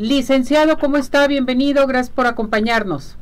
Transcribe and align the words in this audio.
Licenciado, 0.00 0.78
¿cómo 0.78 0.96
está? 0.96 1.26
Bienvenido, 1.26 1.86
gracias 1.86 2.08
por 2.08 2.26
acompañarnos. 2.26 3.18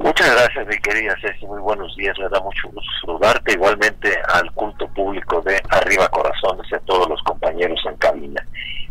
Muchas 0.00 0.34
gracias, 0.34 0.66
mi 0.66 0.76
querida 0.78 1.14
Ceci. 1.20 1.46
Muy 1.46 1.60
buenos 1.60 1.94
días. 1.94 2.18
Me 2.18 2.28
da 2.28 2.40
mucho 2.40 2.68
gusto 2.72 2.90
saludarte. 3.02 3.52
Igualmente 3.52 4.12
al 4.34 4.50
culto 4.50 4.88
público 4.88 5.40
de 5.42 5.62
Arriba 5.70 6.08
Corazones 6.08 6.66
y 6.72 6.74
a 6.74 6.80
todos 6.80 7.08
los 7.08 7.22
compañeros 7.22 7.78
en 7.88 7.94
cabina. 7.98 8.44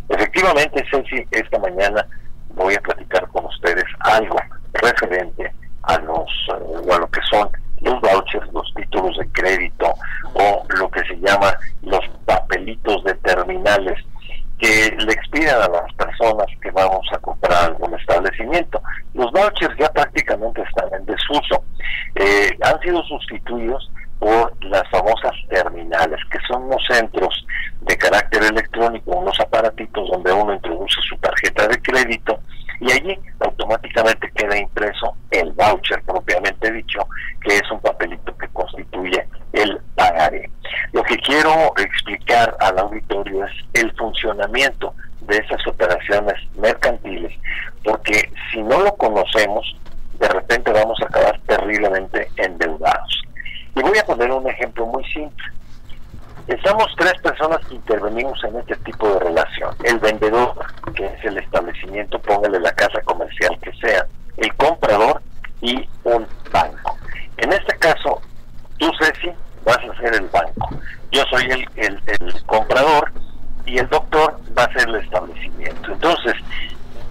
Efectivamente, 0.08 0.86
Ceci, 0.90 1.28
esta 1.32 1.60
mañana 1.60 2.08
voy 2.56 2.76
a 2.76 2.80
platicar 2.80 3.28
con 3.28 3.44
ustedes 3.44 3.84
algo 4.00 4.38
referente 4.72 5.52
a 5.84 5.98
los 5.98 6.30
eh, 6.48 6.94
a 6.94 6.98
lo 6.98 7.10
que 7.10 7.20
son 7.30 7.50
los 7.82 8.00
vouchers, 8.00 8.54
los 8.54 8.74
títulos 8.74 9.18
de 9.18 9.28
crédito 9.34 9.94
o 10.36 10.66
lo 10.80 10.90
que 10.90 11.04
se 11.04 11.20
llama 11.20 11.58
los 11.82 12.08
papelitos 12.26 13.04
de 13.04 13.16
terminales 13.16 13.98
que 14.62 14.96
le 14.96 15.12
expidan 15.12 15.60
a 15.60 15.68
las 15.68 15.94
personas 15.96 16.46
que 16.62 16.70
vamos 16.72 17.06
a 17.12 17.18
comprar 17.18 17.72
algún 17.72 18.00
establecimiento. 18.00 18.82
Los 19.16 19.32
vouchers 19.32 19.76
ya 19.78 19.92
prácticamente 19.92 20.62
están 20.62 20.88
en 20.94 21.06
desuso. 21.06 21.64
Eh, 22.16 22.52
han 22.62 22.80
sido 22.82 23.04
sustituidos 23.04 23.92
por 24.20 24.54
las 24.66 24.88
famosas 24.92 25.34
terminales, 25.50 26.20
que 26.32 26.38
son 26.48 26.66
unos 26.66 26.84
centros 26.88 27.46
de 27.82 27.98
carácter 27.98 28.44
electrónico, 28.44 29.18
unos 29.18 29.40
aparatitos 29.40 30.08
donde 30.12 30.32
uno 30.32 30.54
introduce 30.54 31.02
su 31.10 31.18
tarjeta 31.18 31.68
de 31.68 31.82
crédito 31.82 32.40
y 32.80 32.92
allí 32.92 33.20
automáticamente 33.40 34.32
el 35.32 35.52
voucher 35.54 36.02
propiamente 36.04 36.72
dicho, 36.72 37.08
que 37.42 37.56
es 37.56 37.72
un 37.72 37.80
papelito 37.80 38.36
que 38.38 38.48
constituye 38.50 39.28
el 39.54 39.80
pagaré. 39.96 40.50
Lo 40.94 41.04
que 41.04 41.18
quiero 41.18 41.74
explicar 41.78 42.56
al 42.60 42.80
auditorio 42.80 43.46
es 43.46 43.52
el 43.74 43.92
funcionamiento 43.94 44.94
de 45.22 45.38
esas 45.38 45.66
operaciones 45.68 46.36
mercantiles, 46.56 47.34
porque 47.84 48.32
si 48.52 48.62
no 48.62 48.80
lo 48.80 48.94
conocemos, 48.96 49.76
de 50.20 50.28
repente 50.28 50.72
vamos 50.72 51.00
a 51.02 51.06
acabar 51.06 51.40
terriblemente 51.48 52.30
endeudados. 52.38 53.22
Y 53.76 53.82
voy 53.82 53.98
a 53.98 54.06
poner 54.06 54.32
un 54.32 54.48
ejemplo 54.48 54.86
muy 54.86 55.04
simple. 55.06 55.46
Estamos 56.48 56.88
tres 56.98 57.14
personas 57.22 57.60
que 57.68 57.76
intervenimos 57.76 58.44
en 58.44 58.58
este 58.58 58.76
tipo 58.78 59.08
de 59.08 59.20
relación. 59.20 59.76
El 59.84 60.00
vendedor, 60.00 60.54
que 60.96 61.06
es 61.06 61.24
el 61.24 61.38
establecimiento, 61.38 62.20
póngale 62.20 62.60
la 62.60 62.72
casa 62.74 63.00
comercial 63.02 63.58
que 63.62 63.72
sea, 63.74 64.06
el 64.38 64.54
comprador 64.56 65.22
y 65.62 65.88
un 66.04 66.28
banco. 66.52 66.98
En 67.38 67.54
este 67.54 67.78
caso, 67.78 68.22
tú, 68.78 68.92
Ceci, 69.00 69.32
vas 69.64 69.78
a 69.78 69.98
ser 69.98 70.16
el 70.16 70.28
banco. 70.28 70.70
Yo 71.12 71.24
soy 71.30 71.46
el, 71.46 71.70
el, 71.76 72.02
el 72.20 72.46
comprador 72.46 73.12
y 73.66 73.78
el 73.78 73.88
doctor 73.90 74.40
va 74.58 74.64
a 74.64 74.74
ser 74.74 74.90
el 74.90 74.96
establecimiento. 74.96 75.92
Entonces, 75.92 76.36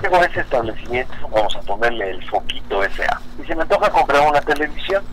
tengo 0.01 0.17
ese 0.23 0.41
establecimiento, 0.41 1.13
vamos 1.31 1.55
a 1.57 1.61
ponerle 1.61 2.11
el 2.11 2.29
foquito 2.29 2.83
SA. 2.83 3.21
Y 3.41 3.47
si 3.47 3.55
me 3.55 3.65
toca 3.67 3.91
comprar 3.91 4.29
una 4.29 4.41
televisión, 4.41 5.05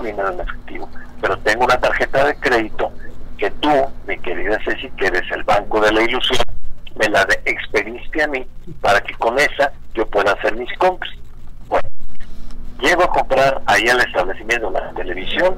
dinero 0.00 0.30
en 0.30 0.40
efectivo, 0.40 0.88
pero 1.20 1.38
tengo 1.38 1.64
una 1.64 1.78
tarjeta 1.78 2.26
de 2.26 2.36
crédito 2.36 2.92
que 3.38 3.50
tú, 3.50 3.70
mi 4.06 4.18
querida 4.18 4.58
Ceci, 4.64 4.88
que 4.90 5.06
eres 5.06 5.30
el 5.32 5.42
banco 5.42 5.80
de 5.80 5.92
la 5.92 6.02
ilusión, 6.02 6.42
me 6.96 7.08
la 7.08 7.24
de 7.24 7.40
expediste 7.44 8.22
a 8.22 8.28
mí 8.28 8.46
para 8.80 9.00
que 9.00 9.14
con 9.14 9.38
esa 9.38 9.72
yo 9.94 10.06
pueda 10.06 10.32
hacer 10.32 10.54
mis 10.56 10.72
compras. 10.78 11.12
Bueno, 11.68 11.88
llego 12.80 13.04
a 13.04 13.10
comprar 13.10 13.60
ahí 13.66 13.88
al 13.88 14.00
establecimiento 14.00 14.70
la 14.70 14.92
televisión, 14.92 15.56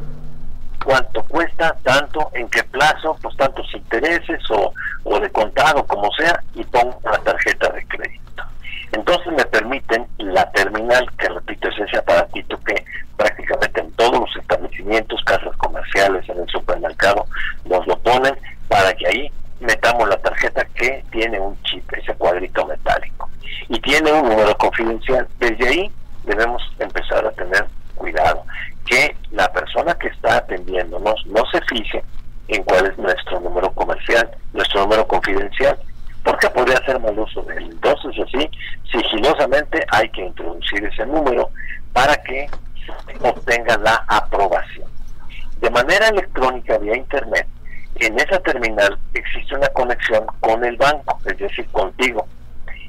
cuánto 0.84 1.22
cuesta, 1.24 1.76
tanto, 1.82 2.30
en 2.34 2.48
qué 2.48 2.62
plazo, 2.64 3.18
pues 3.20 3.36
tantos 3.36 3.66
intereses 3.74 4.40
o, 4.50 4.72
o 5.04 5.20
de 5.20 5.30
contado, 5.30 5.84
como 5.86 6.10
sea, 6.12 6.40
y 6.54 6.64
pongo 6.64 6.98
la 7.04 7.18
tarjeta 7.18 7.68
de 7.70 7.84
crédito. 7.86 8.44
Entonces 8.92 9.32
me 9.32 9.44
permiten 9.44 10.06
la 10.18 10.50
terminal, 10.52 11.10
que 11.18 11.28
repito, 11.28 11.68
es 11.68 11.78
ese 11.80 11.98
aparatito 11.98 12.58
que 12.60 12.84
prácticamente 13.16 13.80
en 13.80 13.90
todos 13.92 14.20
los 14.20 14.36
establecimientos, 14.36 15.22
casas 15.24 15.56
comerciales, 15.56 16.28
en 16.28 16.38
el 16.38 16.48
supermercado, 16.48 17.26
nos 17.64 17.86
lo 17.86 17.98
ponen 17.98 18.36
para 18.68 18.94
que 18.94 19.08
ahí 19.08 19.32
metamos 19.60 20.08
la 20.08 20.16
tarjeta 20.18 20.64
que 20.74 21.04
tiene 21.10 21.40
un 21.40 21.60
chip, 21.62 21.90
ese 21.94 22.14
cuadrito 22.14 22.64
metálico, 22.66 23.28
y 23.68 23.80
tiene 23.80 24.12
un 24.12 24.28
número 24.28 24.56
confidencial. 24.76 25.28
Desde 25.38 25.68
ahí 25.68 25.92
debemos 26.24 26.62
empezar 26.78 27.26
a 27.26 27.32
tener 27.32 27.66
cuidado, 27.94 28.44
que 28.86 29.16
la 29.30 29.50
persona 29.52 29.94
que 29.94 30.08
está 30.08 30.36
atendiéndonos 30.36 31.26
no 31.26 31.44
se 31.50 31.60
fije 31.62 32.04
en 32.48 32.62
cuál 32.64 32.86
es 32.86 32.98
nuestro 32.98 33.40
número 33.40 33.70
comercial, 33.72 34.30
nuestro 34.52 34.82
número 34.82 35.06
confidencial, 35.06 35.78
porque 36.22 36.50
podría 36.50 36.78
hacer 36.78 37.00
mal 37.00 37.18
uso 37.18 37.42
de 37.42 37.56
él. 37.56 37.70
Entonces, 37.72 38.12
así, 38.22 38.50
sigilosamente 38.92 39.84
hay 39.90 40.08
que 40.10 40.26
introducir 40.26 40.84
ese 40.84 41.06
número 41.06 41.50
para 41.92 42.16
que 42.16 42.48
obtenga 43.20 43.76
la 43.78 44.04
aprobación. 44.08 44.88
De 45.60 45.70
manera 45.70 46.08
electrónica, 46.08 46.78
vía 46.78 46.96
Internet, 46.96 47.46
en 47.96 48.18
esa 48.18 48.38
terminal 48.40 48.98
existe 49.14 49.56
una 49.56 49.68
conexión 49.68 50.26
con 50.40 50.62
el 50.64 50.76
banco, 50.76 51.18
es 51.24 51.38
decir, 51.38 51.66
contigo. 51.68 52.26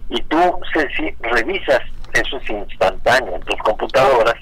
Y 0.09 0.21
tú, 0.23 0.37
Ceci, 0.73 1.15
revisas, 1.21 1.81
eso 2.13 2.37
es 2.37 2.49
instantáneo 2.49 3.35
en 3.35 3.36
tus 3.47 3.57
computadoras, 3.63 4.35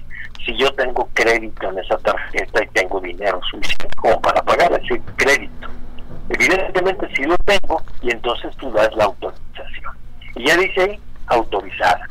si 0.45 0.55
yo 0.57 0.71
tengo 0.75 1.09
crédito 1.13 1.69
en 1.69 1.79
esa 1.79 1.97
tarjeta 1.99 2.63
y 2.63 2.67
tengo 2.67 2.99
dinero 2.99 3.39
suficiente 3.49 3.95
como 3.95 4.21
para 4.21 4.41
pagar, 4.43 4.71
es 4.73 4.81
decir, 4.81 5.01
crédito. 5.15 5.69
Evidentemente 6.29 7.07
sí 7.15 7.23
lo 7.23 7.35
tengo 7.45 7.81
y 8.01 8.11
entonces 8.11 8.55
tú 8.57 8.71
das 8.71 8.89
la 8.95 9.05
autorización. 9.05 9.93
Y 10.35 10.47
ya 10.47 10.57
dice 10.57 10.81
ahí, 10.81 10.99
autorizada. 11.27 12.07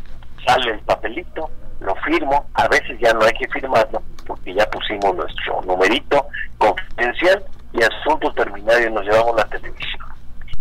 Sale 0.47 0.73
el 0.73 0.81
papelito, 0.81 1.51
lo 1.81 1.95
firmo, 1.97 2.47
a 2.55 2.69
veces 2.69 2.99
ya 3.01 3.13
no 3.13 3.25
hay 3.25 3.33
que 3.33 3.49
firmarlo 3.49 4.03
porque 4.27 4.55
ya 4.55 4.67
pusimos 4.71 5.15
nuestro 5.15 5.61
numerito 5.63 6.27
confidencial 6.59 7.45
y 7.73 7.83
asunto 7.83 8.33
terminado 8.33 8.81
y 8.81 8.91
nos 8.91 9.05
llevamos 9.05 9.37
la 9.37 9.45
televisión. 9.45 10.03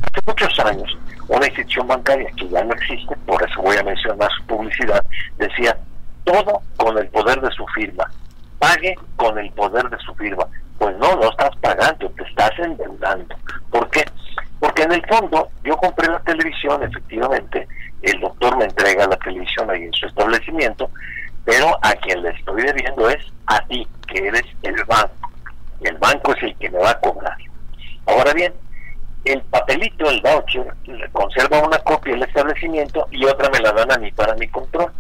Hace 0.01 0.21
muchos 0.27 0.59
años, 0.59 0.97
una 1.27 1.45
institución 1.45 1.87
bancaria 1.87 2.29
que 2.37 2.49
ya 2.49 2.63
no 2.63 2.73
existe, 2.73 3.15
por 3.25 3.41
eso 3.41 3.61
voy 3.61 3.77
a 3.77 3.83
mencionar 3.83 4.29
su 4.37 4.45
publicidad, 4.45 5.01
decía, 5.37 5.77
todo 6.23 6.61
con 6.77 6.97
el 6.97 7.07
poder 7.09 7.41
de 7.41 7.51
su 7.51 7.65
firma, 7.67 8.09
pague 8.59 8.95
con 9.15 9.37
el 9.37 9.51
poder 9.51 9.89
de 9.89 9.97
su 9.99 10.13
firma. 10.15 10.45
Pues 10.77 10.97
no, 10.97 11.15
no 11.15 11.29
estás 11.29 11.55
pagando, 11.61 12.09
te 12.09 12.23
estás 12.23 12.51
endeudando. 12.59 13.35
¿Por 13.69 13.89
qué? 13.89 14.03
Porque 14.59 14.83
en 14.83 14.93
el 14.93 15.05
fondo 15.05 15.49
yo 15.63 15.77
compré 15.77 16.07
la 16.07 16.19
televisión, 16.21 16.83
efectivamente, 16.83 17.67
el 18.01 18.19
doctor 18.19 18.57
me 18.57 18.65
entrega 18.65 19.07
la 19.07 19.17
televisión 19.17 19.69
ahí 19.69 19.83
en 19.83 19.93
su 19.93 20.05
establecimiento, 20.05 20.89
pero 21.45 21.77
a 21.81 21.93
quien 21.93 22.21
le 22.21 22.29
estoy 22.29 22.63
debiendo 22.63 23.09
es 23.09 23.23
a 23.47 23.59
ti, 23.67 23.87
que 24.07 24.27
eres 24.27 24.43
el 24.61 24.75
banco. 24.85 25.31
El 25.81 25.97
banco 25.97 26.33
es 26.33 26.43
el 26.43 26.55
que 26.57 26.69
me 26.69 26.79
va 26.79 26.91
a 26.91 26.99
cobrar. 26.99 27.37
Ahora 28.05 28.33
bien, 28.33 28.53
el 29.25 29.41
papelito, 29.43 30.09
el 30.09 30.21
voucher, 30.21 30.73
conserva 31.11 31.61
una 31.61 31.79
copia 31.79 32.13
del 32.13 32.23
establecimiento 32.23 33.07
y 33.11 33.25
otra 33.25 33.49
me 33.49 33.59
la 33.59 33.71
dan 33.71 33.91
a 33.91 33.97
mí 33.97 34.11
para 34.11 34.35
mi 34.35 34.47
control. 34.47 34.91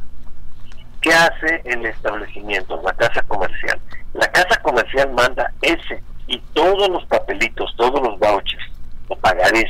¿Qué 1.03 1.13
hace 1.13 1.61
el 1.65 1.85
establecimiento, 1.85 2.81
la 2.81 2.93
casa 2.93 3.21
comercial? 3.23 3.77
La 4.13 4.25
casa 4.31 4.57
comercial 4.61 5.11
manda 5.11 5.51
ese 5.61 6.01
y 6.27 6.39
todos 6.53 6.87
los 6.87 7.05
papelitos, 7.07 7.75
todos 7.75 8.01
los 8.01 8.17
vouchers 8.19 8.63
o 9.09 9.15
pagarés 9.17 9.69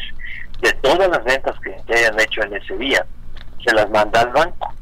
de 0.61 0.71
todas 0.73 1.09
las 1.09 1.23
ventas 1.23 1.59
que 1.61 1.75
se 1.87 1.93
hayan 1.95 2.19
hecho 2.19 2.43
en 2.43 2.55
ese 2.55 2.77
día, 2.77 3.03
se 3.65 3.73
las 3.73 3.89
manda 3.89 4.21
al 4.21 4.29
banco. 4.29 4.75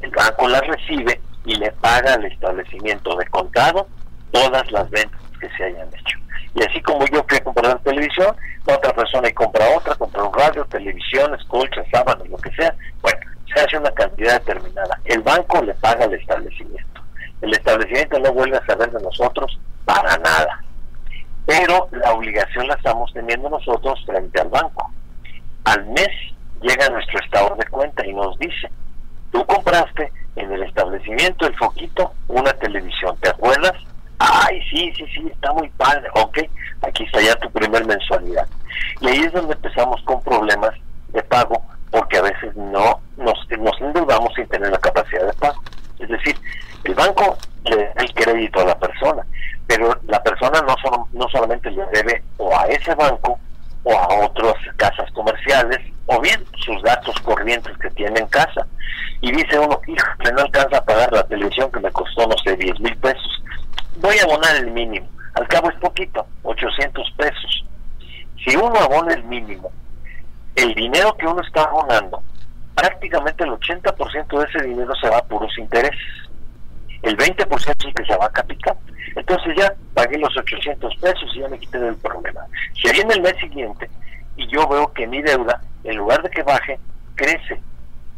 El 0.00 0.12
banco 0.12 0.46
las 0.46 0.64
recibe 0.68 1.20
y 1.44 1.56
le 1.56 1.72
paga 1.72 2.14
al 2.14 2.26
establecimiento 2.26 3.16
de 3.16 3.26
contado 3.26 3.88
todas 4.30 4.70
las 4.70 4.88
ventas 4.90 5.20
que 5.40 5.50
se 5.56 5.64
hayan 5.64 5.88
hecho. 5.88 6.16
Y 6.54 6.62
así 6.62 6.80
como 6.82 7.04
yo 7.06 7.24
fui 7.28 7.38
a 7.38 7.42
comprar 7.42 7.76
televisión, 7.80 8.36
otra 8.66 8.92
persona 8.92 9.28
y 9.28 9.32
compra 9.32 9.68
otra, 9.76 9.96
compra 9.96 10.22
un 10.22 10.32
radio, 10.32 10.64
televisiones, 10.66 11.42
colchas, 11.46 11.86
sábanas, 11.90 12.28
lo 12.28 12.36
que 12.36 12.52
sea. 12.52 12.72
Bueno, 13.02 13.18
se 13.54 13.60
hace 13.60 13.78
una 13.78 13.90
cantidad 13.92 14.40
determinada. 14.40 14.98
El 15.04 15.22
banco 15.22 15.62
le 15.62 15.74
paga 15.74 16.04
al 16.04 16.14
establecimiento. 16.14 17.00
El 17.40 17.52
establecimiento 17.52 18.18
no 18.18 18.32
vuelve 18.32 18.56
a 18.56 18.66
saber 18.66 18.90
de 18.90 19.02
nosotros 19.02 19.58
para 19.84 20.16
nada. 20.18 20.62
Pero 21.46 21.88
la 21.92 22.12
obligación 22.12 22.68
la 22.68 22.74
estamos 22.74 23.12
teniendo 23.12 23.48
nosotros 23.48 23.98
frente 24.06 24.40
al 24.40 24.48
banco. 24.48 24.90
Al 25.64 25.86
mes 25.86 26.08
llega 26.60 26.88
nuestro 26.90 27.18
estado 27.20 27.56
de 27.56 27.66
cuenta 27.66 28.06
y 28.06 28.12
nos 28.12 28.38
dice, 28.38 28.70
tú 29.32 29.44
compraste 29.46 30.12
en 30.36 30.52
el 30.52 30.62
establecimiento 30.62 31.46
El 31.46 31.56
Foquito 31.56 32.12
una 32.28 32.52
televisión, 32.52 33.16
¿te 33.20 33.30
acuerdas? 33.30 33.72
Ay, 34.18 34.60
sí, 34.70 34.92
sí, 34.96 35.04
sí, 35.14 35.30
está 35.32 35.52
muy 35.54 35.68
padre. 35.70 36.06
Ok, 36.14 36.38
aquí 36.82 37.04
está 37.04 37.20
ya 37.22 37.34
tu 37.36 37.50
primer 37.50 37.86
mensualidad. 37.86 38.46
Y 39.00 39.08
ahí 39.08 39.20
es 39.20 39.32
donde 39.32 39.54
empezamos 39.54 40.02
con 40.02 40.22
problemas 40.22 40.72
de 41.08 41.22
pago 41.22 41.62
porque 41.90 42.18
a 42.18 42.22
veces 42.22 42.54
no 42.56 43.00
nos, 43.16 43.48
nos 43.58 43.80
endeudamos 43.80 44.32
sin 44.34 44.46
tener 44.48 44.70
la 44.70 44.78
capacidad 44.78 45.26
de 45.26 45.32
pago. 45.34 45.60
Es 45.98 46.08
decir, 46.08 46.36
el 46.84 46.94
banco 46.94 47.36
le 47.64 47.76
da 47.76 47.92
el 47.96 48.14
crédito 48.14 48.60
a 48.60 48.64
la 48.64 48.78
persona, 48.78 49.22
pero 49.66 49.98
la 50.06 50.22
persona 50.22 50.60
no, 50.62 50.74
solo, 50.82 51.08
no 51.12 51.28
solamente 51.28 51.70
le 51.70 51.84
debe 51.92 52.22
o 52.38 52.56
a 52.56 52.66
ese 52.66 52.94
banco 52.94 53.38
o 53.82 53.92
a 53.92 54.26
otras 54.26 54.54
casas 54.76 55.10
comerciales, 55.12 55.78
o 56.06 56.20
bien 56.20 56.44
sus 56.58 56.82
gastos 56.82 57.18
corrientes 57.20 57.76
que 57.78 57.90
tiene 57.90 58.20
en 58.20 58.26
casa. 58.26 58.66
Y 59.20 59.32
dice 59.32 59.58
uno, 59.58 59.80
hijo, 59.86 60.06
no 60.34 60.42
alcanza 60.42 60.78
a 60.78 60.84
pagar 60.84 61.12
la 61.12 61.26
televisión 61.26 61.70
que 61.70 61.80
me 61.80 61.90
costó, 61.90 62.26
no 62.26 62.36
sé, 62.44 62.56
10 62.56 62.80
mil 62.80 62.96
pesos. 62.98 63.42
Voy 63.96 64.16
a 64.18 64.24
abonar 64.24 64.56
el 64.56 64.70
mínimo. 64.70 65.08
Al 65.34 65.46
cabo 65.48 65.70
es 65.70 65.76
poquito, 65.76 66.26
800 66.42 67.10
pesos. 67.16 67.64
Si 68.44 68.56
uno 68.56 68.78
abona 68.78 69.14
el 69.14 69.24
mínimo, 69.24 69.70
el 70.62 70.74
dinero 70.74 71.16
que 71.16 71.26
uno 71.26 71.40
está 71.42 71.64
abonando, 71.64 72.22
prácticamente 72.74 73.44
el 73.44 73.50
80% 73.50 74.38
de 74.38 74.46
ese 74.48 74.68
dinero 74.68 74.92
se 75.00 75.08
va 75.08 75.18
a 75.18 75.24
puros 75.24 75.56
intereses. 75.58 75.98
El 77.02 77.16
20% 77.16 77.48
es 77.56 77.84
el 77.86 77.94
que 77.94 78.04
se 78.04 78.16
va 78.16 78.26
a 78.26 78.32
capital. 78.32 78.76
Entonces 79.16 79.56
ya 79.56 79.72
pagué 79.94 80.18
los 80.18 80.36
800 80.36 80.94
pesos 80.96 81.30
y 81.34 81.40
ya 81.40 81.48
me 81.48 81.58
quité 81.58 81.78
del 81.78 81.96
problema. 81.96 82.40
Si 82.74 82.90
viene 82.92 83.14
el 83.14 83.22
mes 83.22 83.36
siguiente 83.40 83.90
y 84.36 84.46
yo 84.48 84.66
veo 84.68 84.92
que 84.92 85.06
mi 85.06 85.22
deuda, 85.22 85.60
en 85.84 85.96
lugar 85.96 86.22
de 86.22 86.30
que 86.30 86.42
baje, 86.42 86.78
crece. 87.14 87.60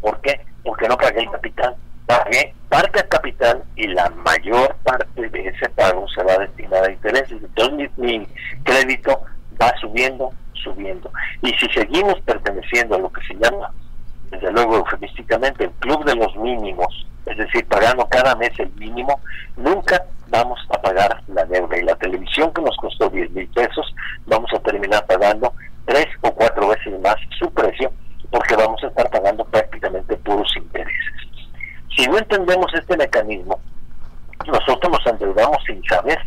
¿Por 0.00 0.20
qué? 0.20 0.40
Porque 0.64 0.88
no 0.88 0.96
pagué 0.96 1.20
el 1.20 1.30
capital. 1.30 1.76
Pagué 2.06 2.54
parte 2.68 2.98
del 2.98 3.08
capital 3.08 3.62
y 3.76 3.86
la 3.88 4.10
mayor 4.10 4.74
parte 4.82 5.28
de 5.28 5.48
ese 5.48 5.68
pago 5.70 6.06
se 6.08 6.22
va 6.24 6.32
a 6.32 6.38
destinar 6.38 6.84
a 6.84 6.90
intereses. 6.90 7.40
Entonces 7.42 7.90
mi, 7.96 8.26
crédito 8.64 9.20
va 9.60 9.72
subiendo, 9.80 10.32
subiendo. 10.62 11.10
Y 11.42 11.50
si 11.54 11.68
seguimos 11.68 12.20
perteneciendo 12.20 12.96
a 12.96 12.98
lo 12.98 13.12
que 13.12 13.22
se 13.22 13.34
llama, 13.34 13.70
desde 14.30 14.50
luego 14.52 14.76
eufemísticamente, 14.76 15.64
el 15.64 15.70
club 15.72 16.04
de 16.04 16.16
los 16.16 16.34
mínimos, 16.36 17.06
es 17.26 17.36
decir, 17.36 17.66
pagando 17.66 18.06
cada 18.06 18.34
mes 18.36 18.50
el 18.58 18.70
mínimo, 18.72 19.20
nunca 19.56 20.02
vamos 20.28 20.58
a 20.70 20.80
pagar 20.80 21.22
la 21.28 21.44
deuda. 21.44 21.78
Y 21.78 21.82
la 21.82 21.94
televisión 21.96 22.52
que 22.52 22.62
nos 22.62 22.76
costó 22.78 23.08
10 23.10 23.30
mil 23.32 23.48
pesos, 23.48 23.94
vamos 24.26 24.50
a 24.54 24.58
terminar 24.60 25.06
pagando 25.06 25.52
tres 25.84 26.06
o 26.22 26.32
cuatro 26.32 26.68
veces 26.68 26.98
más 27.00 27.16
su 27.38 27.50
precio, 27.52 27.92
porque 28.30 28.56
vamos 28.56 28.82
a 28.82 28.86
estar 28.86 29.08
pagando 29.10 29.44
prácticamente 29.44 30.16
puros 30.16 30.50
intereses. 30.56 31.12
Si 31.96 32.06
no 32.06 32.18
entendemos 32.18 32.72
este 32.74 32.96
mecanismo, 32.96 33.60
nosotros 34.46 34.92
nos 34.92 35.06
endeudamos 35.06 35.58
sin 35.66 35.82
saber, 35.84 36.18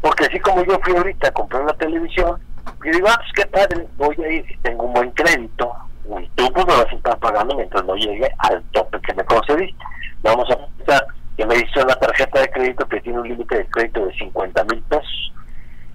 porque 0.00 0.24
así 0.24 0.40
como 0.40 0.64
yo 0.64 0.78
fui 0.82 0.96
ahorita 0.96 1.28
a 1.28 1.32
comprar 1.32 1.64
la 1.64 1.74
televisión, 1.74 2.40
y 2.84 2.90
digo, 2.90 3.08
ah, 3.08 3.16
pues 3.16 3.32
qué 3.34 3.46
padre, 3.46 3.86
voy 3.96 4.16
a 4.24 4.28
ir, 4.28 4.44
tengo 4.62 4.84
un 4.84 4.92
buen 4.92 5.10
crédito, 5.12 5.72
y 6.20 6.28
tú 6.34 6.52
pues 6.52 6.66
me 6.66 6.74
vas 6.74 6.92
a 6.92 6.96
estar 6.96 7.18
pagando 7.18 7.54
mientras 7.54 7.84
no 7.84 7.94
llegue 7.94 8.28
al 8.38 8.62
tope 8.72 9.00
que 9.00 9.14
me 9.14 9.24
concediste. 9.24 9.84
Vamos 10.22 10.50
a 10.50 10.56
pensar 10.56 11.06
que 11.36 11.46
me 11.46 11.54
dice 11.54 11.82
una 11.82 11.94
tarjeta 11.94 12.40
de 12.40 12.50
crédito 12.50 12.86
que 12.88 13.00
tiene 13.00 13.20
un 13.20 13.28
límite 13.28 13.58
de 13.58 13.66
crédito 13.66 14.06
de 14.06 14.14
50 14.14 14.64
mil 14.64 14.82
pesos. 14.82 15.32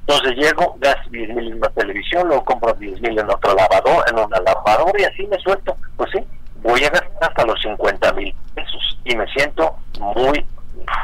Entonces 0.01 0.35
llego, 0.37 0.77
gasto 0.79 1.09
10 1.09 1.29
mil 1.35 1.47
en 1.47 1.57
una 1.57 1.69
televisión, 1.69 2.27
luego 2.27 2.45
compro 2.45 2.73
10 2.73 3.01
mil 3.01 3.19
en 3.19 3.29
otro 3.29 3.53
lavador, 3.53 4.05
en 4.09 4.19
una 4.19 4.39
lavadora 4.39 5.01
y 5.01 5.03
así 5.03 5.27
me 5.27 5.37
suelto. 5.39 5.75
Pues 5.97 6.09
sí, 6.11 6.19
voy 6.61 6.83
a 6.85 6.89
gastar 6.89 7.11
hasta 7.21 7.45
los 7.45 7.61
50 7.61 8.13
mil 8.13 8.33
pesos 8.55 8.99
y 9.03 9.15
me 9.15 9.27
siento 9.27 9.75
muy 9.99 10.45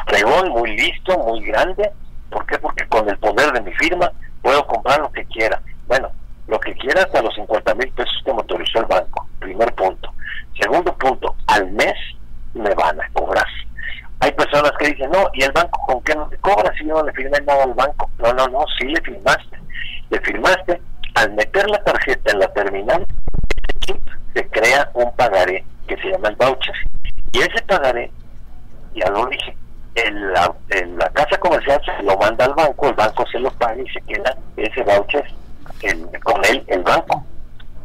fregón, 0.08 0.50
muy 0.50 0.78
listo, 0.78 1.18
muy 1.20 1.42
grande. 1.42 1.92
¿Por 2.30 2.46
qué? 2.46 2.58
Porque 2.60 2.88
con 2.88 3.08
el 3.10 3.18
poder 3.18 3.52
de 3.52 3.62
mi 3.62 3.74
firma 3.74 4.10
puedo 4.44 4.68
comprar 4.68 5.00
lo 5.00 5.12
que 5.12 5.26
quiera. 5.26 5.60
Bueno, 5.88 6.12
lo 6.48 6.60
que 6.60 6.74
quiera 6.76 7.02
hasta 7.02 7.24
los 7.24 7.34
50 7.34 7.74
mil 7.76 7.90
pesos 7.94 8.22
que 8.24 8.32
me 8.32 8.40
autorizó 8.40 8.80
el 8.80 8.86
banco. 8.86 9.28
Primer 9.40 9.74
punto. 9.74 10.14
Segundo 10.60 10.96
punto, 10.98 11.36
al 11.48 11.72
mes 11.72 11.96
me 12.54 12.70
van 12.76 13.02
a 13.02 13.10
cobrar. 13.14 13.48
Hay 14.20 14.32
personas 14.34 14.72
que 14.78 14.88
dicen, 14.90 15.10
no, 15.12 15.26
¿y 15.34 15.44
el 15.44 15.52
banco 15.52 15.80
con 15.88 16.02
qué 16.04 16.16
no 16.16 16.28
te 16.30 16.38
cobra 16.38 16.72
si 16.78 16.86
yo 16.86 16.94
no 16.94 17.04
le 17.04 17.14
firmé 17.14 17.40
nada 17.42 17.64
al 17.64 17.74
banco? 17.74 18.10
No, 18.20 18.32
no, 18.34 18.48
no, 18.48 18.66
sí 18.78 18.86
le 18.86 19.02
firmaste. 19.02 19.58
Le 20.10 20.20
firmaste, 20.22 20.82
al 21.16 21.34
meter 21.34 21.70
la 21.70 21.84
tarjeta 21.84 22.32
en 22.32 22.40
la 22.40 22.48
terminal, 22.54 23.06
se 24.34 24.48
crea 24.50 24.90
un 24.94 25.12
pagaré 25.16 25.66
que 25.88 25.98
se 25.98 26.10
llama 26.10 26.30
el 26.30 26.36
voucher. 26.36 26.76
Y 27.34 27.40
ese 27.40 27.62
pagaré, 27.68 28.12
ya 28.96 29.10
lo 29.10 29.26
dije, 29.26 29.58
en 29.96 30.34
la, 30.34 30.54
en 30.70 30.98
la 30.98 31.10
casa 31.10 31.38
comercial 31.38 31.82
se 31.86 32.04
lo 32.04 32.18
manda 32.18 32.46
al 32.46 32.54
banco, 32.54 32.94
se 33.32 33.40
lo 33.40 33.52
paga 33.52 33.82
y 33.82 33.90
se 33.90 34.02
queda 34.02 34.38
ese 34.84 35.00
voucher 35.00 35.26
con 36.24 36.46
él 36.46 36.64
el 36.68 36.84
banco. 36.84 37.24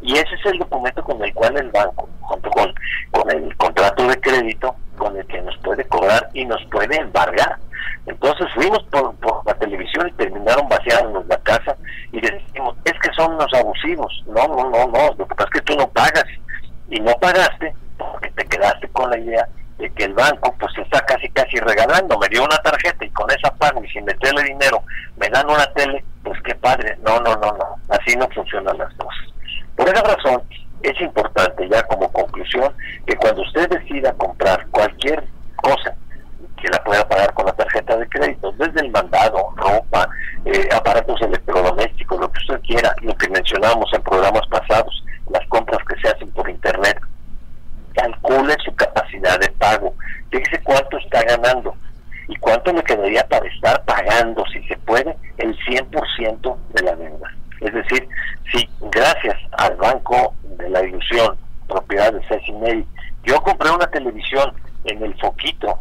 Y 0.00 0.12
ese 0.12 0.34
es 0.34 0.46
el 0.46 0.58
documento 0.58 1.02
con 1.02 1.22
el 1.22 1.34
cual 1.34 1.56
el 1.56 1.70
banco, 1.70 2.08
junto 2.20 2.50
con, 2.50 2.72
con 3.10 3.30
el 3.30 3.56
contrato 3.56 4.06
de 4.06 4.20
crédito, 4.20 4.74
con 4.96 5.16
el 5.16 5.26
que 5.26 5.40
nos 5.42 5.56
puede 5.58 5.84
cobrar 5.86 6.28
y 6.34 6.44
nos 6.44 6.64
puede 6.66 6.96
embargar. 6.96 7.58
Entonces 8.06 8.46
fuimos 8.54 8.82
por, 8.84 9.14
la 9.44 9.54
televisión 9.54 10.08
y 10.08 10.12
terminaron 10.12 10.68
vaciándonos 10.68 11.26
la 11.26 11.36
casa 11.38 11.76
y 12.12 12.20
decimos, 12.20 12.76
es 12.84 12.92
que 13.00 13.12
son 13.14 13.34
unos 13.34 13.52
abusivos. 13.52 14.24
No, 14.26 14.46
no, 14.48 14.70
no, 14.70 14.86
no, 14.86 15.14
lo 15.18 15.26
que 15.26 15.34
pasa 15.34 15.50
es 15.52 15.60
que 15.60 15.72
tú 15.72 15.76
no 15.76 15.88
pagas 15.88 16.24
y 16.88 17.00
no 17.00 17.12
pagaste 17.20 17.74
porque 17.98 18.30
te 18.30 18.44
quedaste 18.46 18.88
con 18.88 19.10
la 19.10 19.18
idea 19.18 19.48
de 19.78 19.90
que 19.90 20.04
el 20.04 20.14
banco 20.14 20.54
pues 20.58 20.72
está 20.78 21.00
casi 21.06 21.28
casi 21.30 21.56
regalando, 21.58 22.18
me 22.18 22.28
dio 22.28 22.44
una 22.44 22.56
tarjeta 22.58 23.04
y 23.04 23.10
con 23.10 23.30
esa 23.30 23.52
pago 23.54 23.82
y 23.84 23.88
sin 23.90 24.04
meterle 24.04 24.42
dinero 24.42 24.82
me 25.16 25.28
dan 25.28 25.48
una 25.48 25.66
tele, 25.72 26.04
padre, 26.56 26.96
no, 27.06 27.20
no, 27.20 27.34
no, 27.36 27.52
no, 27.52 27.76
así 27.88 28.16
no 28.16 28.28
funcionan 28.28 28.78
las 28.78 28.92
cosas. 28.94 29.26
Por 29.76 29.88
esa 29.88 30.02
razón 30.02 30.42
es 30.82 31.00
importante 31.00 31.68
ya 31.68 31.82
como 31.84 32.10
conclusión 32.12 32.72
que 33.06 33.16
cuando 33.16 33.42
usted 33.42 33.68
decida 33.68 34.12
comprar 34.14 34.66
cualquier 34.68 35.24
cosa 35.56 35.94
que 36.60 36.68
la 36.68 36.82
pueda 36.82 37.08
pagar 37.08 37.32
con 37.34 37.46
la 37.46 37.52
tarjeta 37.52 37.96
de 37.96 38.08
crédito, 38.08 38.52
desde 38.52 38.80
el 38.80 38.90
mandado, 38.90 39.50
ropa, 39.56 40.08
eh, 40.44 40.68
aparatos 40.74 41.20
electrodomésticos, 41.22 42.20
lo 42.20 42.30
que 42.32 42.40
usted 42.40 42.60
quiera, 42.62 42.92
lo 43.02 43.14
que 43.16 43.28
mencionábamos 43.28 43.88
en 43.94 44.02
programas 44.02 44.42
pasados, 44.48 45.04
las 45.30 45.46
compras 45.48 45.78
que 45.88 46.00
se 46.00 46.08
hacen 46.08 46.30
por 46.32 46.48
internet, 46.50 46.98
calcule 47.94 48.56
su 48.64 48.74
capacidad 48.74 49.38
de 49.38 49.48
pago, 49.50 49.94
fíjese 50.30 50.60
cuánto 50.64 50.98
está 50.98 51.22
ganando 51.22 51.74
cuánto 52.48 52.72
le 52.72 52.82
quedaría 52.82 53.28
para 53.28 53.46
estar 53.46 53.84
pagando, 53.84 54.42
si 54.46 54.62
se 54.68 54.76
puede, 54.78 55.14
el 55.36 55.54
100% 55.66 56.56
de 56.70 56.82
la 56.82 56.96
deuda. 56.96 57.30
Es 57.60 57.74
decir, 57.74 58.08
si 58.50 58.66
gracias 58.80 59.36
al 59.58 59.76
Banco 59.76 60.34
de 60.56 60.70
la 60.70 60.82
Ilusión, 60.82 61.36
propiedad 61.68 62.10
de 62.10 62.26
Ceci 62.26 62.54
yo 63.24 63.42
compré 63.42 63.70
una 63.70 63.86
televisión 63.88 64.54
en 64.84 65.02
el 65.02 65.14
Foquito, 65.20 65.78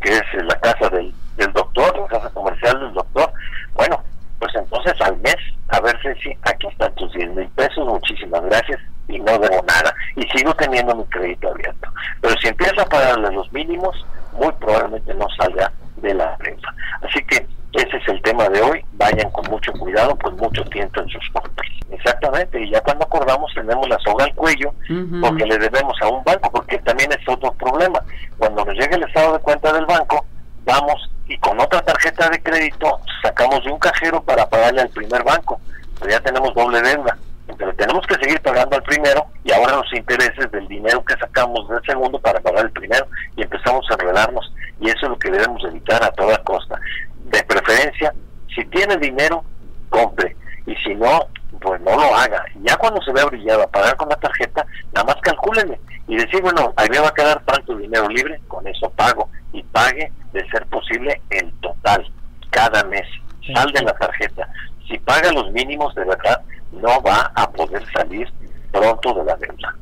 que 0.00 0.16
es 0.16 0.44
la 0.44 0.54
casa 0.60 0.88
del, 0.90 1.12
del 1.38 1.52
doctor, 1.52 1.98
la 1.98 2.06
casa 2.06 2.30
comercial 2.30 2.78
del 2.78 2.94
doctor, 2.94 3.32
bueno, 3.74 4.00
pues 4.38 4.54
entonces 4.54 4.94
al 5.00 5.16
mes, 5.16 5.36
a 5.70 5.80
ver 5.80 5.98
Ceci, 6.02 6.36
aquí 6.42 6.68
están 6.68 6.94
tus 6.94 7.12
10 7.14 7.30
mil 7.30 7.48
pesos, 7.48 7.84
muchísimas 7.84 8.42
gracias, 8.42 8.78
y 9.08 9.18
no 9.18 9.36
debo 9.38 9.60
nada, 9.66 9.92
y 10.14 10.22
sigo 10.28 10.54
teniendo 10.54 10.94
mi 10.94 11.04
crédito 11.06 11.50
abierto. 11.50 11.90
Pero 12.20 12.34
si 12.40 12.46
empieza 12.46 12.82
a 12.82 12.86
pagarle 12.86 13.32
los 13.32 13.52
mínimos, 13.52 14.06
muy 14.38 14.52
probablemente 14.52 15.12
no 15.14 15.26
salga 15.36 15.65
de 16.06 16.14
la 16.14 16.36
prensa. 16.36 16.68
Así 17.02 17.22
que 17.24 17.46
ese 17.72 17.96
es 17.98 18.08
el 18.08 18.22
tema 18.22 18.48
de 18.48 18.62
hoy, 18.62 18.84
vayan 18.92 19.30
con 19.32 19.50
mucho 19.50 19.72
cuidado, 19.72 20.16
con 20.16 20.36
mucho 20.36 20.64
tiempo 20.64 21.00
en 21.00 21.08
sus 21.08 21.28
compras. 21.30 21.68
Exactamente, 21.90 22.60
y 22.62 22.70
ya 22.70 22.80
cuando 22.80 23.04
acordamos 23.04 23.52
tenemos 23.54 23.88
la 23.88 23.98
soga 23.98 24.24
al 24.24 24.34
cuello 24.34 24.72
porque 25.20 25.44
le 25.44 25.58
debemos 25.58 25.94
a 26.00 26.08
un 26.08 26.24
banco, 26.24 26.50
porque 26.50 26.78
también 26.78 27.10
es 27.12 27.28
otro 27.28 27.52
problema. 27.52 28.00
Cuando 28.38 28.64
nos 28.64 28.74
llegue 28.74 28.96
el 28.96 29.02
estado 29.02 29.34
de 29.34 29.40
cuenta 29.40 29.72
del 29.72 29.86
banco, 29.86 30.24
vamos 30.64 31.10
y 31.28 31.36
con 31.38 31.60
otra 31.60 31.82
tarjeta 31.82 32.28
de 32.30 32.42
crédito 32.42 33.00
sacamos 33.22 33.64
de 33.64 33.72
un 33.72 33.78
cajero 33.78 34.22
para 34.22 34.48
pagarle 34.48 34.82
al 34.82 34.90
primer 34.90 35.22
banco, 35.24 35.60
pero 35.98 36.10
ya 36.10 36.20
tenemos 36.20 36.54
doble 36.54 36.80
deuda. 36.80 37.16
Pero 37.58 37.72
tenemos 37.74 38.04
que 38.06 38.16
seguir 38.16 38.40
pagando 38.42 38.76
al 38.76 38.82
primero 38.82 39.26
y 39.44 39.52
ahora 39.52 39.76
los 39.76 39.92
intereses 39.92 40.50
del 40.50 40.66
dinero 40.66 41.04
que 41.04 41.16
sacamos 41.16 41.68
del 41.68 41.80
segundo 41.84 42.18
para 42.18 42.40
pagar 42.40 42.64
el 42.64 42.72
primero 42.72 43.06
y 43.36 43.42
empezamos 43.42 43.86
a 43.90 43.94
enredarnos 43.94 44.52
y 44.80 44.88
eso 44.88 44.98
es 45.02 45.08
lo 45.08 45.18
que 45.18 45.30
debemos 45.30 45.62
evitar 45.86 46.04
a 46.04 46.12
toda 46.12 46.38
costa. 46.38 46.80
De 47.24 47.42
preferencia, 47.44 48.12
si 48.54 48.64
tiene 48.66 48.96
dinero, 48.96 49.44
compre 49.88 50.36
y 50.66 50.74
si 50.76 50.94
no, 50.94 51.20
pues 51.60 51.80
no 51.80 51.96
lo 51.96 52.14
haga. 52.14 52.44
Ya 52.62 52.76
cuando 52.76 53.00
se 53.02 53.12
vea 53.12 53.24
brillado 53.26 53.62
a 53.62 53.70
pagar 53.70 53.96
con 53.96 54.08
la 54.08 54.16
tarjeta, 54.16 54.66
nada 54.92 55.06
más 55.06 55.16
calcúlenme 55.22 55.78
y 56.08 56.16
decir, 56.16 56.40
bueno, 56.42 56.72
ahí 56.76 56.88
me 56.90 56.98
va 56.98 57.08
a 57.08 57.14
quedar 57.14 57.42
tanto 57.44 57.76
dinero 57.76 58.08
libre, 58.08 58.40
con 58.48 58.66
eso 58.66 58.90
pago 58.90 59.28
y 59.52 59.62
pague 59.64 60.12
de 60.32 60.48
ser 60.50 60.66
posible 60.66 61.20
el 61.30 61.52
total 61.60 62.06
cada 62.50 62.84
mes. 62.84 63.06
Sal 63.54 63.72
de 63.72 63.82
la 63.82 63.92
tarjeta. 63.94 64.48
Si 64.88 64.98
paga 64.98 65.32
los 65.32 65.50
mínimos 65.52 65.94
de 65.94 66.04
verdad, 66.04 66.42
no 66.72 67.00
va 67.02 67.30
a 67.34 67.48
poder 67.50 67.84
salir 67.92 68.28
pronto 68.72 69.14
de 69.14 69.24
la 69.24 69.36
deuda. 69.36 69.74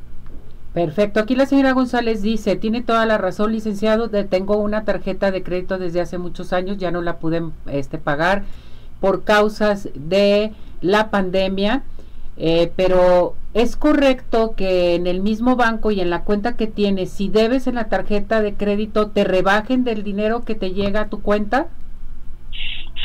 Perfecto. 0.75 1.21
Aquí 1.21 1.37
la 1.37 1.45
señora 1.45 1.71
González 1.71 2.21
dice, 2.21 2.57
tiene 2.57 2.81
toda 2.81 3.05
la 3.05 3.17
razón, 3.17 3.53
licenciado, 3.53 4.09
tengo 4.09 4.57
una 4.57 4.83
tarjeta 4.83 5.31
de 5.31 5.41
crédito 5.41 5.77
desde 5.77 6.01
hace 6.01 6.17
muchos 6.17 6.51
años, 6.51 6.77
ya 6.77 6.91
no 6.91 7.01
la 7.01 7.17
pude 7.17 7.43
este, 7.67 7.97
pagar 7.97 8.43
por 8.99 9.23
causas 9.23 9.87
de 9.95 10.51
la 10.81 11.11
pandemia, 11.11 11.83
eh, 12.35 12.73
pero 12.75 13.35
es 13.53 13.77
correcto 13.77 14.53
que 14.57 14.95
en 14.95 15.07
el 15.07 15.21
mismo 15.21 15.55
banco 15.55 15.91
y 15.91 16.01
en 16.01 16.09
la 16.09 16.25
cuenta 16.25 16.57
que 16.57 16.67
tienes, 16.67 17.09
si 17.09 17.29
debes 17.29 17.67
en 17.67 17.75
la 17.75 17.87
tarjeta 17.87 18.41
de 18.41 18.55
crédito, 18.55 19.11
te 19.11 19.23
rebajen 19.23 19.85
del 19.85 20.03
dinero 20.03 20.43
que 20.43 20.55
te 20.55 20.73
llega 20.73 21.03
a 21.03 21.07
tu 21.07 21.21
cuenta. 21.21 21.67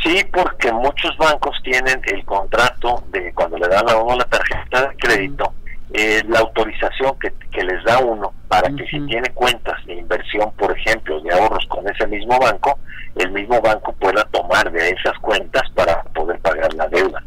Sí, 0.03 0.17
porque 0.33 0.73
muchos 0.73 1.17
bancos 1.19 1.57
tienen 1.63 2.01
el 2.05 2.25
contrato 2.25 3.05
de 3.13 3.33
cuando 3.33 3.59
le 3.59 3.69
dan 3.69 3.89
a 3.89 3.97
uno 3.97 4.17
la 4.17 4.25
tarjeta 4.25 4.89
de 4.89 4.97
crédito, 4.97 5.53
eh, 5.93 6.23
la 6.29 6.41
autorización 6.41 7.19
que, 7.19 7.33
que, 7.51 7.65
les 7.65 7.83
da 7.85 7.99
uno 7.99 8.33
para 8.49 8.69
que 8.71 8.87
si 8.87 9.01
tiene 9.07 9.29
cuentas 9.35 9.85
de 9.87 9.95
inversión, 9.95 10.53
por 10.57 10.77
ejemplo, 10.77 11.21
de 11.21 11.33
ahorros 11.33 11.67
con 11.67 11.89
ese 11.89 12.07
mismo 12.07 12.39
banco, 12.39 12.79
el 13.17 13.31
mismo 13.33 13.61
banco 13.61 13.93
pueda 13.95 14.25
tomar 14.27 14.71
de 14.71 14.91
esas 14.91 15.19
cuentas 15.19 15.63
para 15.75 16.03
poder 16.15 16.39
pagar 16.41 16.73
la 16.75 16.87
deuda. 16.89 17.23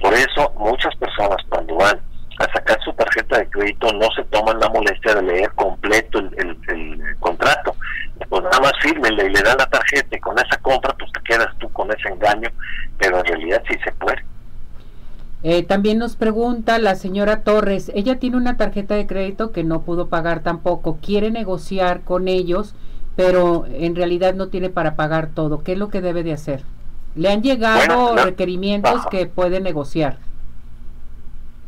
Por 0.00 0.12
eso 0.14 0.52
muchas 0.56 0.94
personas 0.96 1.36
cuando 1.48 1.76
van 1.76 2.00
a 2.38 2.52
sacar 2.52 2.78
su 2.84 2.92
tarjeta 2.92 3.38
de 3.38 3.50
crédito 3.50 3.92
no 3.92 4.08
se 4.16 4.24
toman 4.24 4.58
la 4.60 4.68
molestia 4.68 5.14
de 5.14 5.22
leer 5.22 5.52
completo 5.52 6.18
el, 6.18 7.16
contrato. 7.20 7.74
Pues 8.28 8.42
nada 8.42 8.60
más 8.60 8.72
fírmenle 8.82 9.26
y 9.26 9.30
le 9.30 9.42
dan 9.42 9.56
la 9.58 9.66
tarjeta 9.66 10.16
y 10.16 10.20
con 10.20 10.36
esa 10.38 10.56
compra 10.60 10.94
pues 10.98 11.10
te 11.12 11.20
quedas 11.22 11.48
tú 11.58 11.72
con 11.72 11.88
ese 11.90 12.08
engaño, 12.08 12.48
pero 12.98 13.18
en 13.18 13.24
realidad 13.24 13.62
sí 13.68 13.76
se 13.84 13.92
puede. 13.92 14.22
Eh, 15.44 15.62
también 15.62 15.98
nos 15.98 16.16
pregunta 16.16 16.78
la 16.78 16.96
señora 16.96 17.42
Torres, 17.42 17.92
ella 17.94 18.18
tiene 18.18 18.36
una 18.36 18.56
tarjeta 18.56 18.96
de 18.96 19.06
crédito 19.06 19.52
que 19.52 19.62
no 19.62 19.82
pudo 19.82 20.08
pagar 20.08 20.40
tampoco, 20.42 20.98
quiere 21.00 21.30
negociar 21.30 22.00
con 22.00 22.26
ellos, 22.26 22.74
pero 23.14 23.64
en 23.66 23.94
realidad 23.94 24.34
no 24.34 24.48
tiene 24.48 24.68
para 24.68 24.96
pagar 24.96 25.28
todo. 25.28 25.62
¿Qué 25.62 25.72
es 25.72 25.78
lo 25.78 25.88
que 25.90 26.00
debe 26.00 26.24
de 26.24 26.32
hacer? 26.32 26.64
Le 27.14 27.30
han 27.30 27.42
llegado 27.42 28.16
requerimientos 28.16 29.06
que 29.06 29.26
puede 29.26 29.60
negociar. 29.60 30.18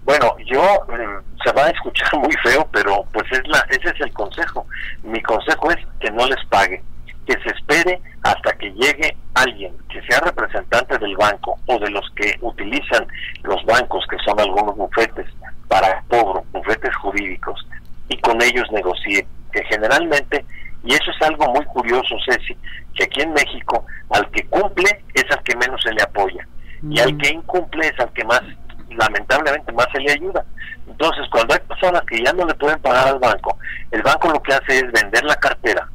Bueno, 0.05 0.35
yo 0.45 0.63
mm, 0.89 1.43
se 1.45 1.53
va 1.53 1.67
a 1.67 1.71
escuchar 1.71 2.09
muy 2.19 2.35
feo, 2.43 2.69
pero 2.73 3.05
pues 3.13 3.31
es 3.31 3.47
la 3.47 3.61
ese 3.71 3.91
es 3.91 4.01
el 4.01 4.13
consejo. 4.13 4.67
Mi 5.05 5.23
consejo 5.23 5.71
es 5.71 5.79
que 6.01 6.11
no 6.11 6.27
les 6.27 6.45
pague, 6.47 6.83
que 7.27 7.35
se 7.43 7.55
espere 7.55 8.01
hasta 8.23 8.53
que 8.55 8.71
llegue 8.73 9.17
alguien 9.35 9.77
que 9.89 10.03
sea 10.03 10.21
representante 10.21 10.99
del 10.99 11.17
banco 11.17 11.59
o 11.67 11.79
de 11.79 11.91
los 11.91 12.09
que 12.17 12.35
utilizan 12.41 13.07
los 13.43 13.65
bancos, 13.65 14.05
que 14.11 14.17
son 14.25 14.39
algunos 14.41 14.77
bufetes 14.77 15.27
para 15.69 16.03
cobro, 16.09 16.45
bufetes 16.53 16.95
jurídicos, 16.97 17.65
y 18.09 18.17
con 18.19 18.43
ellos 18.43 18.67
negocie, 18.73 19.27
que 19.53 19.65
generalmente, 19.65 20.45
y 20.85 20.93
eso 20.93 21.11
es 21.11 21.23
algo 21.23 21.47
muy 21.53 21.65
curioso, 21.67 22.17
Ceci, 22.29 22.57
que 22.95 23.05
aquí 23.05 23.23
en 23.23 23.33
México 23.33 23.85
al 24.11 24.29
que 24.31 24.45
cumple 24.47 25.05
es 25.15 25.25
al 25.31 25.43
que 25.45 25.57
menos 25.57 25.81
se 25.83 25.93
le 25.93 26.03
apoya, 26.03 26.47
y 26.83 26.99
al 26.99 27.15
mm. 27.15 27.19
que 27.19 27.31
incumple 27.31 27.87
es 27.87 28.01
al 28.01 28.13
que 28.13 28.25
más 28.25 28.43
lamentablemente 28.91 29.73
más 29.73 29.87
se 29.93 30.01
le 30.01 30.13
ayuda. 30.13 30.45
Entonces, 30.87 31.27
cuando 31.31 31.55
hay 31.55 31.61
personas 31.61 32.03
que 32.03 32.23
ya 32.23 32.33
no 32.33 32.45
le 32.45 32.55
pueden 32.55 32.81
pagar 32.81 33.09
al 33.09 33.19
banco, 33.19 33.57
el 33.91 34.03
banco 34.03 34.29
lo 34.29 34.43
que 34.43 34.53
hace 34.53 34.79
es 34.79 34.93
vender 34.93 35.25
la 35.25 35.37
cartera, 35.37 35.89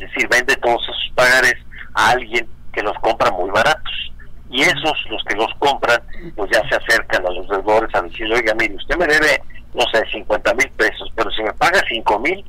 decir, 0.00 0.28
vende 0.28 0.56
todos 0.56 0.82
esos 0.82 1.12
pagares 1.14 1.54
a 1.94 2.10
alguien 2.10 2.48
que 2.72 2.82
los 2.82 2.96
compra 2.98 3.30
muy 3.30 3.50
baratos. 3.50 4.12
Y 4.50 4.62
esos, 4.62 5.04
los 5.08 5.22
que 5.24 5.36
los 5.36 5.52
compran, 5.58 6.00
pues 6.34 6.50
ya 6.50 6.68
se 6.68 6.74
acercan 6.74 7.24
a 7.24 7.30
los 7.30 7.48
deudores 7.48 7.94
a 7.94 8.02
decir, 8.02 8.32
oiga, 8.32 8.52
mire, 8.54 8.74
usted 8.74 8.96
me 8.96 9.06
debe, 9.06 9.40
no 9.74 9.84
sé, 9.92 10.04
50 10.10 10.54
mil 10.54 10.70
pesos, 10.70 11.08
pero 11.14 11.30
si 11.30 11.42
me 11.42 11.52
paga 11.52 11.80
5 11.88 12.18
mil, 12.18 12.44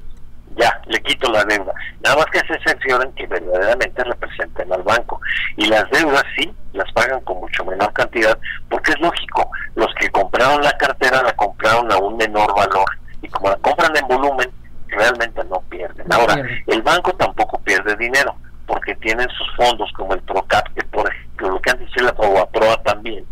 ya, 0.58 0.82
le 0.88 1.02
quito 1.02 1.32
la 1.32 1.44
deuda. 1.46 1.74
Nada 2.04 2.18
más 2.18 2.26
que 2.26 2.40
se 2.40 2.54
excepcionen 2.54 3.12
que 3.14 3.28
verdaderamente 3.28 4.04
representen 4.04 4.74
al 4.74 4.84
banco. 4.84 5.22
Y 5.58 5.66
las 5.68 5.90
deudas 5.92 6.24
sí, 6.38 6.52
las 6.74 6.92
pagan 6.94 7.22
con 7.22 7.40
mucho 7.40 7.64
menor 7.66 7.94
cantidad, 7.94 8.38
porque 8.70 8.92
es 8.92 9.00
lógico, 9.00 9.50
los 9.76 9.94
que 10.00 10.10
compraron 10.10 10.62
la 10.62 10.76
cartera 10.78 11.22
la 11.24 11.34
compraron 11.34 11.92
a 11.92 11.98
un 11.98 12.18
menor 12.18 12.54
valor. 12.56 12.90
Y 13.22 13.28
como 13.30 13.50
la 13.50 13.58
compran 13.58 13.96
en 13.96 14.08
volumen, 14.08 14.52
realmente 14.88 15.44
no 15.46 15.61
pierden. 15.72 16.06
Ahora, 16.14 16.36
el 16.68 16.82
banco 16.84 17.12
tampoco 17.14 17.60
pierde 17.62 17.96
dinero, 17.96 18.36
porque 18.68 18.94
tienen 18.98 19.28
sus 19.30 19.56
fondos 19.56 19.92
como 19.94 20.14
el 20.14 20.22
PROCAP, 20.22 20.68
que 20.76 20.84
por 20.84 21.10
ejemplo, 21.10 21.50
lo 21.50 21.62
que 21.62 21.72
antes 21.72 21.90
se 21.96 22.04
la 22.04 22.14
PROA 22.14 22.84
también, 22.84 23.26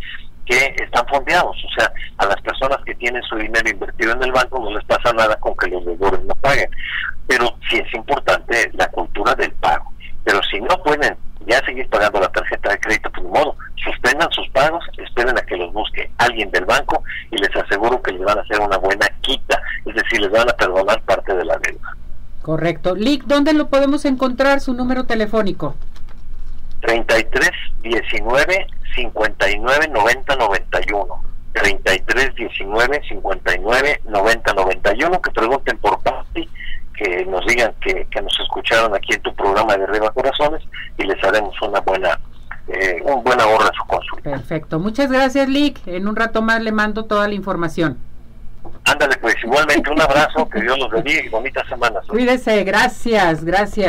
que 0.46 0.76
están 0.84 1.06
fondeados, 1.08 1.56
o 1.64 1.80
sea, 1.80 1.92
a 2.18 2.26
las 2.26 2.42
personas 2.42 2.80
que 2.84 2.96
tienen 2.96 3.22
su 3.24 3.36
dinero 3.36 3.70
invertido 3.70 4.14
en 4.14 4.24
el 4.24 4.32
banco 4.32 4.60
no 4.60 4.76
les 4.76 4.84
pasa 4.86 5.14
nada 5.14 5.36
con 5.36 5.56
que 5.56 5.70
los 5.70 5.86
deudores 5.86 6.22
no 6.24 6.34
paguen. 6.42 6.70
Pero 7.28 7.56
sí 7.70 7.78
es 7.78 7.94
importante 7.94 8.72
la 8.74 8.88
cultura 8.88 9.36
del 9.36 9.52
pago. 9.54 9.94
Pero 10.24 10.42
si 10.50 10.60
no 10.60 10.82
pueden 10.82 11.16
ya 11.46 11.64
seguir 11.66 11.88
pagando 11.90 12.20
la 12.20 12.32
tarjeta 12.32 12.72
de 12.72 12.80
crédito, 12.80 13.12
pues 13.12 13.24
de 13.24 13.30
modo, 13.30 13.56
suspendan 13.76 14.30
sus 14.32 14.48
pagos, 14.50 14.84
esperen 14.98 15.38
a 15.38 15.42
que 15.42 15.56
los 15.56 15.72
busque 15.72 16.10
alguien 16.18 16.50
del 16.52 16.66
banco 16.66 17.04
y 17.32 17.38
les 17.38 17.56
aseguro 17.56 18.02
que 18.02 18.12
les 18.12 18.22
van 18.22 18.38
a 18.38 18.42
hacer 18.42 18.60
una 18.60 18.78
buena 18.78 19.08
quita, 19.22 19.62
es 19.86 19.96
decir, 19.96 20.22
les 20.22 20.32
van 20.32 20.50
a 20.50 20.54
perdonar 20.54 21.02
parte 21.04 21.34
de 21.34 21.46
la. 21.46 21.59
Correcto. 22.50 22.96
Lick, 22.96 23.26
¿dónde 23.26 23.54
lo 23.54 23.70
podemos 23.70 24.06
encontrar? 24.06 24.60
Su 24.60 24.74
número 24.74 25.04
telefónico. 25.04 25.76
33 26.82 27.52
19 27.84 28.66
59 28.96 29.88
90 29.88 30.36
91. 30.36 31.24
33 31.54 32.34
19 32.34 33.02
59 33.08 34.02
90 34.04 34.54
91. 34.54 35.22
Que 35.22 35.30
pregunten 35.30 35.78
por 35.78 36.02
Pati, 36.02 36.50
que 36.98 37.24
nos 37.26 37.46
digan 37.46 37.72
que, 37.82 38.08
que, 38.10 38.20
nos 38.20 38.36
escucharon 38.40 38.96
aquí 38.96 39.14
en 39.14 39.22
tu 39.22 39.36
programa 39.36 39.78
de 39.78 39.86
Reba 39.86 40.10
Corazones 40.10 40.64
y 40.98 41.04
les 41.04 41.24
haremos 41.24 41.54
una 41.62 41.82
buena. 41.82 42.20
Eh, 42.68 43.00
un 43.04 43.24
buen 43.24 43.40
ahorro 43.40 43.68
en 43.68 43.74
su 43.76 43.84
consulta. 43.86 44.32
Perfecto. 44.32 44.80
Muchas 44.80 45.12
gracias, 45.12 45.48
Lick. 45.48 45.86
En 45.86 46.08
un 46.08 46.16
rato 46.16 46.42
más 46.42 46.64
le 46.64 46.72
mando 46.72 47.06
toda 47.06 47.28
la 47.28 47.36
información. 47.36 48.09
Ándale, 48.90 49.18
pues 49.18 49.36
igualmente 49.44 49.92
un 49.92 50.02
abrazo, 50.02 50.50
que 50.50 50.62
Dios 50.62 50.80
los 50.80 50.90
bendiga 50.90 51.24
y 51.24 51.30
bonita 51.30 51.64
semana. 51.68 52.00
Cuídese, 52.08 52.64
gracias, 52.64 53.44
gracias. 53.44 53.88